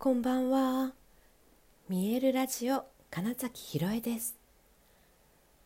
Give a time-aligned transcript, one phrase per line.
[0.00, 0.92] こんばんは。
[1.88, 4.36] 見えるラジオ金崎ひろえです。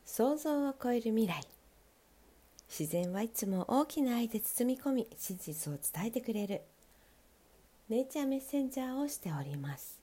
[0.07, 1.43] 想像を超える未来。
[2.67, 6.63] 自然はいつも大きな愛で包み込み、真実を伝えてくれる。
[7.91, 10.01] ネイチャーメッセンジャーをしております。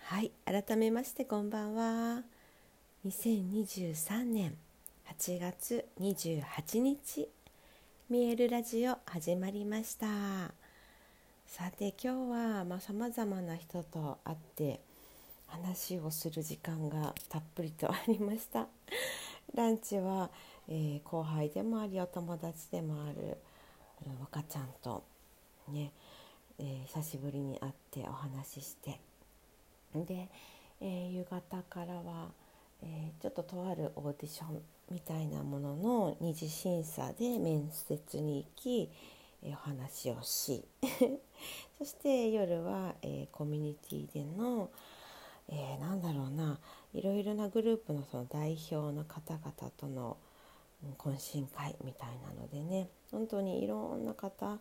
[0.00, 2.22] はい、改めましてこんばんは。
[3.06, 4.58] 2023年
[5.08, 7.30] 8月28日、
[8.10, 10.61] 見えるラジオ始まりました。
[11.52, 14.80] さて今日はさまざ、まな人と会って
[15.48, 18.68] 話をする時間がたっぷりとありました。
[19.54, 20.30] ランチは、
[20.66, 23.36] えー、後輩でもありお友達でもある
[24.18, 25.04] 若ちゃんと
[25.68, 25.92] ね、
[26.58, 28.98] えー、久しぶりに会ってお話しして。
[29.94, 30.30] で、
[30.80, 32.32] えー、夕方からは、
[32.80, 38.90] えちょっととあるオーディションみたいなものの二次審査で面接に行き
[39.44, 40.64] お話をし
[41.78, 44.70] そして夜は、えー、コミュニティでの、
[45.48, 46.58] えー、なんだろうな
[46.94, 50.16] いろいろなグループのその代表の方々との
[50.98, 54.58] 懇親会みたいなのでね本当にいろんな方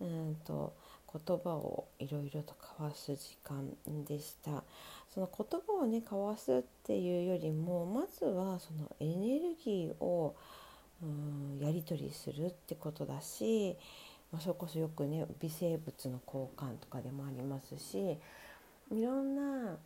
[0.00, 0.74] うんと
[1.12, 3.70] 言葉をいろいろと交わす時間
[4.04, 4.64] でした。
[5.14, 10.34] その言葉をね交わすっていうよりもまずはそのエネルギーを
[11.02, 13.76] うんやり取りするってことだし
[14.34, 18.18] まあ、それこそよくね微生物の交換とかでもありますし
[18.90, 19.76] いろんな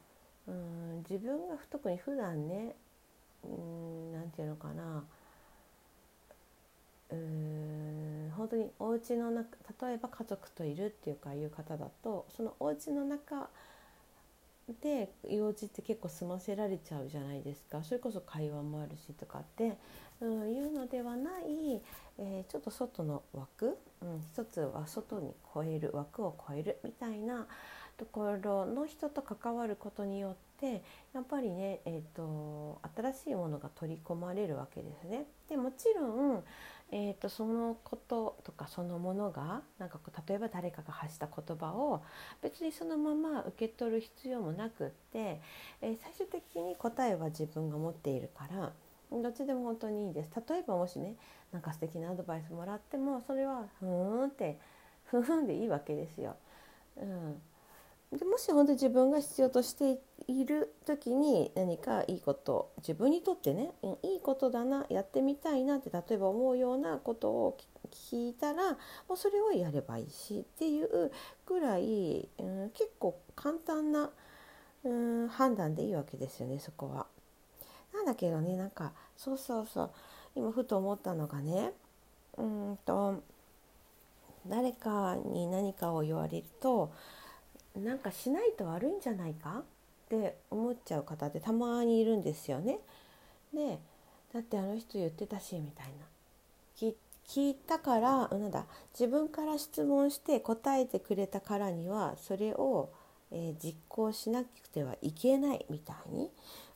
[0.47, 2.75] うん自分が特に普段ね
[3.45, 5.05] 何て言うのかな
[7.11, 9.49] うん本当にお家の中
[9.87, 13.51] 例えば家族といるっていうかいう方だとそのお家の中
[14.81, 17.83] で用事って結構済ませられちゃうじゃないですか。
[17.83, 19.77] それこそ会話もあるしとかって、
[20.21, 21.81] うん、いうのではない、
[22.19, 27.47] えー、ちょっと外の枠、うん、一つは外に超える枠を超えるみたいな
[27.97, 35.27] ところの人と関わることによってやっぱりね、えーと、新しいものが取り込まれるわけですね。
[35.49, 36.45] でもちろん、
[36.91, 42.03] えーと、そのこととかそのものがなんか例えば誰かが発した言葉を
[42.43, 45.41] 別にそのまま受け取る必要もなくって、
[45.83, 48.73] えー、最終的に答えは自分が持っているから
[49.11, 50.31] どっちでも本当にいいです。
[50.49, 51.15] 例えばもしね
[51.53, 54.59] なんか素敵なアドバイスもらってもそれはふーんって
[55.07, 56.37] ふふんでいいわけですよ。
[56.97, 57.41] うん
[58.13, 67.59] でもし本当に自分が必要としている時に何かいいこと自分にとってねいいことだなやってみたいなって例えば思うようなことを
[67.91, 68.73] 聞いたら
[69.09, 71.13] もうそれをやればいいしっていう
[71.47, 74.11] ぐらい、うん、結構簡単な、
[74.85, 77.07] うん、判断でいいわけですよねそこは。
[77.93, 79.91] なんだけどねなんかそうそうそう
[80.35, 81.73] 今ふと思ったのがね
[82.37, 83.23] うんと
[84.47, 86.93] 誰かに何かを言われると
[87.79, 89.61] なんかしないと悪いんじゃないか？
[89.61, 89.63] っ
[90.09, 92.79] て思っちゃう方ってたまにいるんですよね。
[93.53, 93.79] で
[94.33, 96.07] だってあの人言ってたしみたいな
[97.27, 98.65] 聞いたからなんだ
[98.99, 102.91] 自分から質問して答えてくれたからにはそれを、
[103.31, 106.31] えー、実行しなくてはいけないみたいに、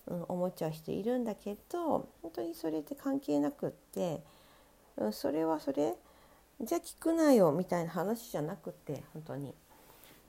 [0.06, 4.22] うん、思っちゃう人いるんだけど本当にそれって関係なくって、
[4.98, 5.94] うん、それはそれ
[6.60, 9.54] じゃあ聞くなよみたいな話じゃなくって本当に。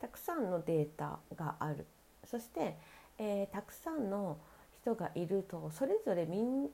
[0.04, 1.88] たくさんのデータがある
[2.26, 2.76] そして、
[3.18, 4.38] えー、たくさんの
[4.82, 6.68] 人がいるとそれぞれみん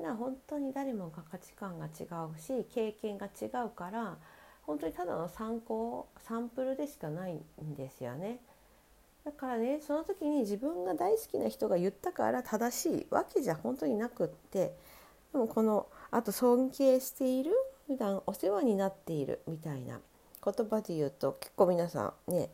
[0.00, 4.16] な本当に誰もが価値観が違うし経験が違うから
[4.62, 8.38] 本当にただの参考サンプルでしかないんですよね。
[9.24, 14.72] だからねその時に自分が大好きな人が言ったから正しいわけじゃ本当になくって
[15.32, 17.50] でもこのあと尊敬している
[17.88, 19.98] 普段お世話になっているみたいな
[20.44, 22.50] 言葉で言うと結構皆さんね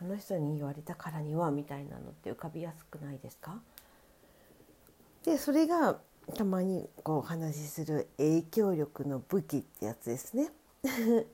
[0.00, 3.60] あの人に言われたからにはみたいなのって浮かびやすくないですか？
[5.24, 5.98] でそれが
[6.34, 10.50] たまにこうお話しする影響力の武器ってやつですね。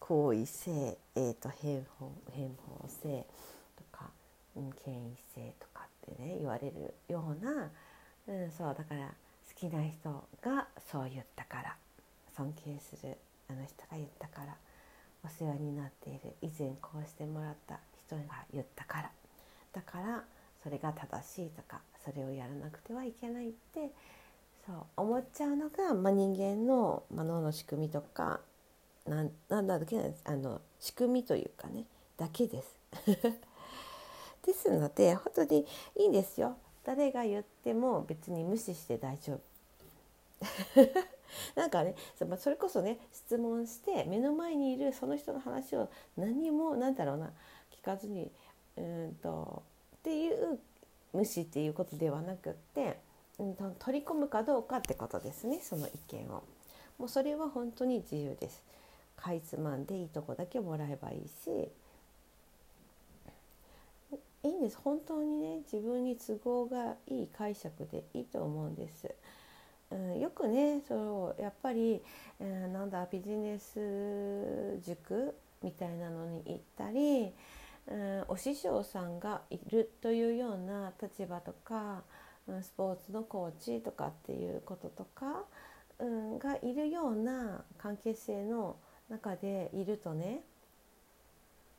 [0.00, 3.26] 行為性、えーと、変法変法性
[3.74, 4.10] とか、
[4.54, 7.70] うん、権威性とかってね言われるような、
[8.26, 9.06] うん、そうだから
[9.48, 10.10] 好きな人
[10.42, 11.76] がそう言ったから
[12.36, 13.16] 尊敬する
[13.48, 14.54] あの人が言ったから
[15.24, 18.22] お世話になっている以前こうしてもらった人が
[18.52, 19.10] 言ったから
[19.72, 20.24] だから
[20.62, 23.90] それが正しいとかそれをやらなくてはいけないって
[24.66, 28.40] そう思っちゃうのが、まあ、人間の、まあ、脳の仕組みとか
[29.06, 31.84] なんなんだっけあの仕組みというかね
[32.16, 32.78] だけです。
[34.46, 35.66] ですので本当に
[35.96, 36.56] いいんですよ。
[36.84, 39.40] 誰が言っても別に無視して大丈夫。
[41.56, 41.94] なんかね
[42.38, 47.32] それこそね質問して目の前にいるその人の話を何もなんだろうな
[47.84, 48.30] かずに
[48.76, 49.62] うんと
[49.96, 50.58] っていう
[51.12, 52.98] 無視っていうことではなくって、
[53.38, 56.42] うん、取り込むかどうかってことですねその意見を。
[56.98, 58.62] もうそれは本当に自由です。
[59.16, 61.70] かいつまんでいいとこだけもらえばいいし
[64.44, 69.10] いいんです本当にね自分に都合がいい解釈でいいと思うんです。
[69.90, 72.02] うん、よくねそうやっぱり、
[72.40, 77.32] えー、なんだビジネス塾みたいなのに行ったり、
[77.86, 82.02] うん、お師匠さんがいるというような立場とか、
[82.46, 85.44] うん、スポーツのコーチとかっていうこととか、
[85.98, 88.76] うん、がいるような関係性の
[89.10, 90.40] 中でいるとね、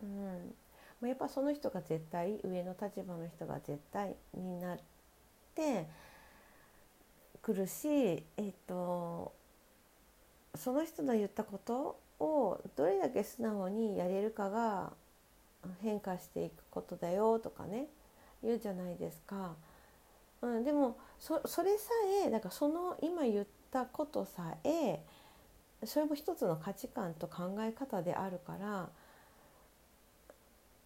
[0.03, 4.77] うん、やっぱその人が絶対上の立場の人が絶対になっ
[5.55, 5.87] て
[7.41, 9.33] くるし、えっと、
[10.55, 14.93] その人の言ったことをどれだけ素直にやれるかが
[15.81, 17.87] 変化していくことだよとかね
[18.43, 19.55] 言うじゃないですか。
[20.41, 21.89] うん、でもそれさ
[22.25, 24.99] えだからその今言ったことさえ
[25.83, 28.89] それも一つの価値観と考え方であるから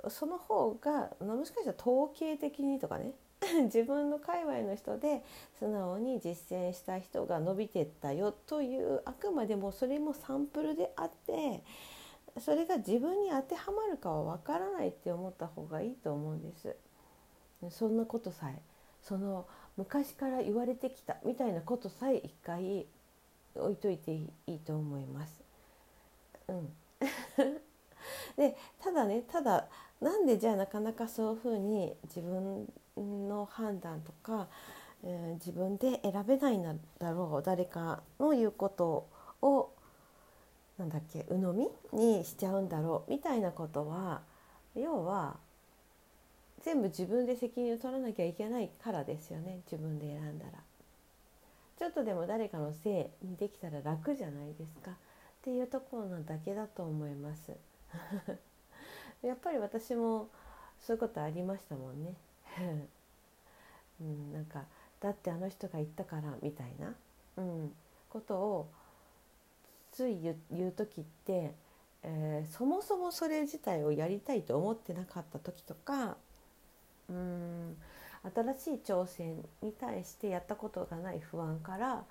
[0.10, 3.12] その方がもしかしたら統計的にとかね
[3.66, 5.24] 自分の界隈の人で
[5.58, 11.64] 素直に実践した人が伸びてったよというあくまでもそれもサンプルであって
[12.40, 16.76] それが自分に当てはまるかはわからないって思った方がいいと思うんです。
[17.70, 18.62] そんなことさえ
[19.02, 19.46] その
[19.76, 22.86] 昔から言われてきたみたいなことさえ一回
[23.56, 25.42] 置いといていいと思います。
[26.48, 26.74] うん、
[28.38, 29.68] でただねただ
[30.02, 34.48] なんでじゃあなかなかそういうふうに自分の判断とか、
[35.04, 39.08] えー、自分で選べないんだろう誰かの言うこと
[39.42, 39.72] を
[40.80, 44.22] なんだっけ鵜呑みにしちゃうんだろうみたいなことは
[44.76, 45.36] 要は
[46.64, 50.52] 全部自分で責任を取らなきゃいけないからですよね自分で選んだら。
[51.78, 54.96] ちょっとでも誰かのせいにできたら楽じゃないですかっ
[55.44, 57.52] ていうところなだけだと思います。
[59.24, 60.28] やっぱり私も
[60.80, 62.14] そういうことありましたもんね。
[64.02, 64.66] うん、なんか
[65.00, 66.94] だってあの人が言ったからみたいな、
[67.38, 67.76] うん、
[68.10, 68.70] ことを
[70.00, 70.18] つい
[70.50, 71.54] 言う時って、
[72.04, 76.16] えー、そもそもそれ自体をやりたいと思ってなかった時とか
[77.10, 77.76] うん
[78.34, 82.06] 新しい挑戦に対してやったことがない不安から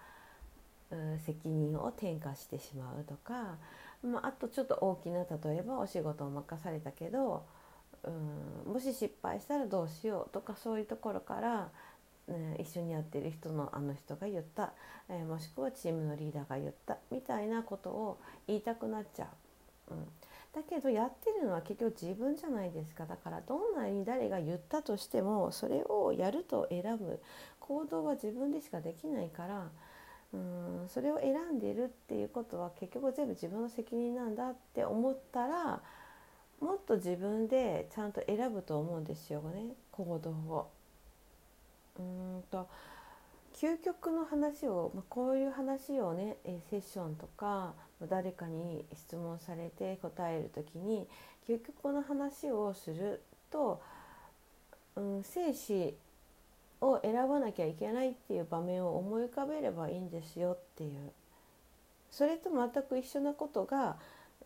[0.90, 3.56] うん責任を転嫁してしまうとか、
[4.02, 7.46] まあ、あとちょっと大きな例えばお仕事を任されたけど
[8.05, 8.11] う
[8.69, 11.70] んもし失敗したらどうしようとかそういうところから、
[12.59, 14.73] 一緒にやってる人のあの人が言った、
[15.09, 19.29] えー、もしくはチームのリーダーが言ったみたいなことを言いたくなっちゃ
[19.91, 19.95] う。
[19.95, 20.05] うん。
[20.55, 23.07] だけどやってるのは結局自分じゃないですか。
[23.07, 27.21] だからどんなに誰が言ったとしてもそれをやると選ぶ。
[27.61, 29.71] 行動は自分でしかできないから
[30.33, 30.89] うん。
[30.89, 35.83] それを選んでるっていうことは結局全部自分の責任なんだって思ったら
[36.61, 39.75] もっと自分でちゃんと選ぶと思うんですよね。
[39.93, 40.71] 行動を。
[41.99, 42.69] うんと
[43.55, 46.37] 究極の話を、まあ、こういう話をね
[46.71, 47.75] セッションとか
[48.09, 51.09] 誰かに質問されて答える時に
[51.49, 53.83] 究極の話をすると、
[54.95, 55.95] うん、生死
[56.81, 61.11] を選ばなきゃいけないっていう場面を思い浮かべればいいんですよっていう。
[62.11, 63.97] それと全く一緒なことが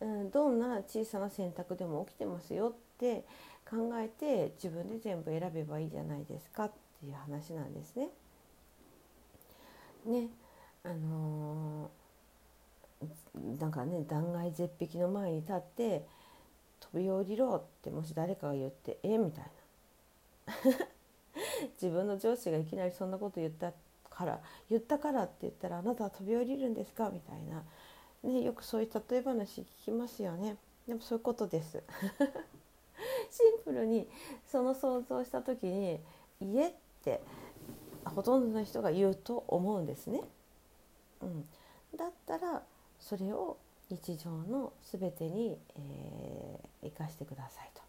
[0.01, 3.23] うん、どんな小さな選択でも起きてますよって
[3.69, 6.71] 考えて自分で全部選べばいいじゃないですかっ
[7.03, 8.07] ていう話なんですね。
[10.05, 10.29] ね
[10.83, 16.05] あのー、なんかね断崖絶壁の前に立って
[16.79, 19.17] 飛び降りろってもし誰かが言ってえ？
[19.17, 19.43] みたい
[20.47, 20.53] な。
[21.81, 23.73] 自分の上司がいきなりそんなこと言った
[24.09, 27.09] から言ったからって言ったらあなたは飛び降りるんですか？
[27.09, 27.63] みたいな。
[28.23, 30.55] ね、よくそういう例え話聞きますよね。
[30.87, 31.83] でもそういうことです。
[33.29, 34.07] シンプルに
[34.45, 35.99] その想像した時に
[36.39, 37.21] 「家」って
[38.05, 40.21] ほとんどの人が言うと思うんですね。
[41.21, 41.45] うん、
[41.97, 42.63] だったら
[42.99, 43.57] それを
[43.89, 47.83] 日常の全てに、えー、生かしてくださいと。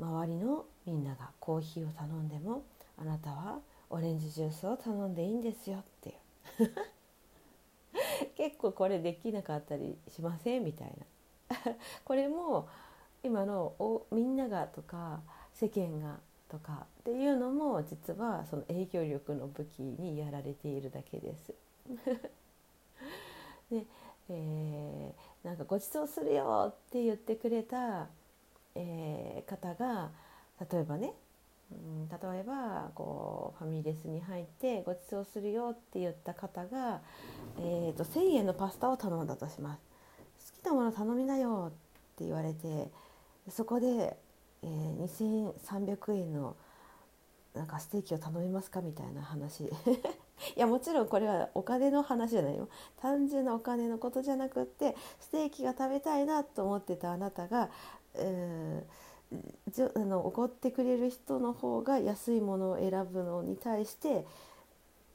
[0.00, 2.62] 周りのみんながコーヒーを頼んでも
[2.96, 3.58] あなたは
[3.90, 6.12] オレンジジュースを頼んでいいんですよってい
[6.64, 6.74] う
[8.36, 10.94] 結構これできなかったりしませんみたい
[11.48, 11.56] な
[12.04, 12.68] これも
[13.22, 15.20] 今のおみんながとか
[15.52, 21.54] 世間がとかっていうのも実はその影響力の武器にやられているだけです。
[23.70, 23.84] で、
[24.30, 28.08] えー、なんかご馳走するよって言ってくれた、
[28.74, 30.10] えー、方が
[30.70, 31.12] 例えばね、
[31.70, 37.00] うん、例えばこうファミレスに入ってごちそうするよって言った方が、
[37.58, 39.80] えーと、1,000円のパスタを頼んだとします。
[40.56, 41.72] 好きなもの頼みなよっ
[42.16, 42.90] て言われて
[43.50, 44.16] そこで、
[44.62, 46.56] えー、2300円の
[47.54, 49.70] なんかステーキを頼みますかみたいな話 い
[50.56, 52.68] やもちろんこれはお金の話じゃないよ
[53.00, 57.70] 単純なお金のことじゃなくってステーキが食べたいなと思ってたあなたが、
[58.14, 64.24] えー、じあの怒ってくれる人の方が安いものを選ぶのに対して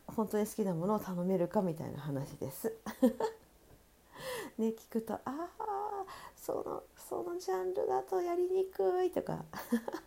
[0.08, 2.74] 本当に好きなものを頼めるかみたいな話です。
[4.58, 5.93] ね聞くと「ああ
[6.36, 9.46] そのそのジャンルだとやりにくい」とか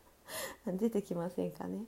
[0.67, 1.85] 出てきませんかね。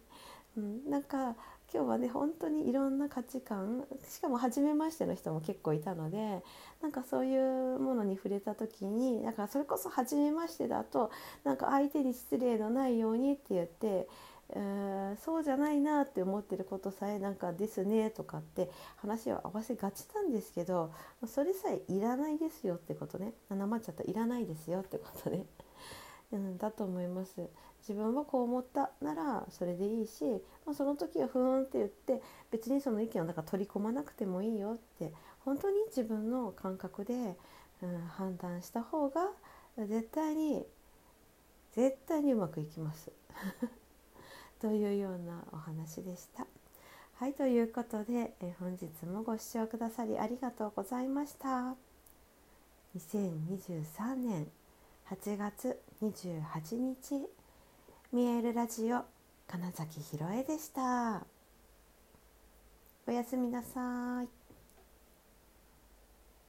[0.57, 1.37] うん、なんか
[1.73, 6.43] 今日はね本当にいろんな価値観しかも初めましての人も結構いたので
[6.81, 11.11] なんかそういうものに触れた時にだからそれこそ初めましてだと
[11.45, 14.09] なんか相手に失礼のないようにって言って、
[14.51, 20.93] え、そうじゃないなって思ってることさえなんかですねとかって話を合わせがちなんですけど
[21.27, 23.35] それさえいらないですよってことね。
[23.51, 25.45] 生っちゃったいらないですよってことね、
[26.33, 27.49] うん、だと思います。
[27.81, 30.25] 自分はこう思ったならそれでいいし、
[30.67, 35.13] まあ、その時はふーんって言って別にその意見をなんか取り込まなくてもいいよって
[35.45, 37.37] 本当に自分の感覚で、
[37.83, 39.31] うん、判断した方が
[39.77, 40.67] 絶対に
[41.73, 43.13] 絶対にうまくいきます。
[44.61, 46.47] というようなお話でした。
[47.17, 51.75] はいということで、え本日もご視聴くださりありがとうございました。
[52.97, 54.47] 2023年
[55.11, 57.29] 8月28日
[58.13, 59.03] 見えるラジオ
[59.47, 61.25] 金崎ひろえでした
[63.07, 64.38] おやすみなさい